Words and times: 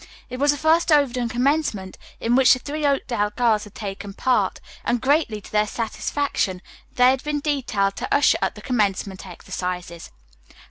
It 0.31 0.39
was 0.39 0.49
the 0.49 0.57
first 0.57 0.91
Overton 0.91 1.29
commencement 1.29 1.95
in 2.19 2.33
which 2.35 2.53
the 2.53 2.57
three 2.59 2.87
Oakdale 2.87 3.29
girls 3.29 3.65
had 3.65 3.75
taken 3.75 4.13
part, 4.15 4.59
and 4.83 4.99
greatly 4.99 5.39
to 5.41 5.51
their 5.51 5.67
satisfaction 5.67 6.63
they 6.95 7.11
had 7.11 7.23
been 7.23 7.39
detailed 7.39 7.97
to 7.97 8.11
usher 8.11 8.39
at 8.41 8.55
the 8.55 8.63
commencement 8.63 9.27
exercises. 9.27 10.09